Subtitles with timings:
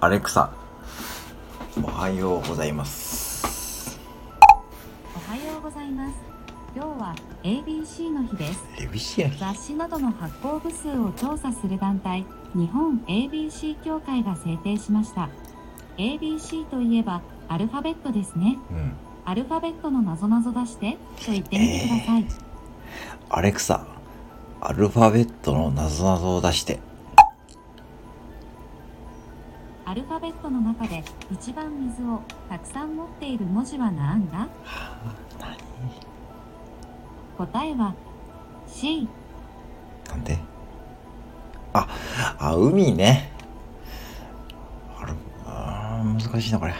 [0.00, 0.52] アレクサ。
[1.82, 3.98] おはようございます。
[5.16, 6.14] おはようございます。
[6.72, 8.62] 今日は ABC の日です。
[8.78, 12.24] レビシア雑誌などの発行部数を調査する団体
[12.54, 15.30] 日本 ABC 協会が制定しました。
[15.96, 18.56] ABC といえばアルファベットですね。
[18.70, 18.92] うん。
[19.24, 20.92] アルファベットのなぞなぞ出して
[21.26, 22.26] と言ってみてください、
[23.30, 23.84] アレクサ
[24.60, 26.78] アルファベットのなぞなぞを出して
[29.88, 31.02] アルファベットの中で
[31.32, 32.20] 一番水を
[32.50, 34.46] たくさん持っている文字は何だ？
[37.38, 37.94] 答えは
[38.66, 39.08] C
[40.10, 40.38] なんで？
[41.72, 41.88] あ
[42.38, 43.32] あ海ね。
[44.94, 45.14] あれ
[46.20, 46.74] 難しいなこれ